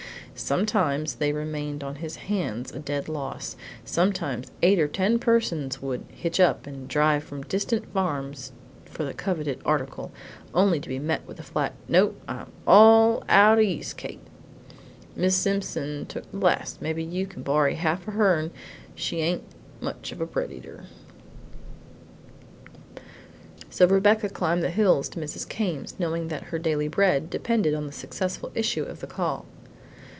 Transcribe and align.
Sometimes 0.33 1.15
they 1.15 1.33
remained 1.33 1.83
on 1.83 1.97
his 1.97 2.15
hands 2.15 2.71
a 2.71 2.79
dead 2.79 3.07
loss; 3.07 3.55
sometimes 3.85 4.47
eight 4.63 4.79
or 4.79 4.87
ten 4.87 5.19
persons 5.19 5.83
would 5.83 6.03
"hitch 6.11 6.39
up" 6.39 6.65
and 6.65 6.87
drive 6.87 7.23
from 7.23 7.43
distant 7.43 7.85
farms 7.93 8.51
for 8.85 9.03
the 9.05 9.13
coveted 9.13 9.59
article, 9.63 10.11
only 10.51 10.79
to 10.79 10.89
be 10.89 10.97
met 10.97 11.21
with 11.27 11.37
the 11.37 11.43
flat, 11.43 11.73
"No, 11.87 12.15
I'm 12.27 12.51
all 12.65 13.23
out 13.29 13.59
o' 13.59 13.61
yeast 13.61 13.97
cake; 13.97 14.19
Mis' 15.15 15.35
Simmons 15.35 16.07
took 16.09 16.29
the 16.31 16.37
last; 16.39 16.81
mebbe 16.81 16.97
you 16.99 17.27
can 17.27 17.43
borry 17.43 17.75
half 17.75 18.07
o' 18.09 18.13
hern, 18.13 18.49
she 18.95 19.19
hain't 19.19 19.43
much 19.79 20.11
of 20.11 20.19
a 20.21 20.25
bread 20.25 20.51
eater." 20.51 20.85
So 23.69 23.85
Rebecca 23.85 24.27
climbed 24.27 24.63
the 24.63 24.71
hills 24.71 25.07
to 25.09 25.19
Mrs. 25.19 25.47
Came's, 25.47 25.93
knowing 25.99 26.29
that 26.29 26.45
her 26.45 26.57
daily 26.57 26.87
bread 26.87 27.29
depended 27.29 27.75
on 27.75 27.85
the 27.85 27.93
successful 27.93 28.51
issue 28.55 28.83
of 28.83 29.01
the 29.01 29.07
call. 29.07 29.45